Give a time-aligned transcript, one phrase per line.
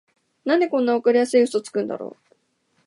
[0.45, 2.17] なんでこんなわかりやすいウソつくんだろ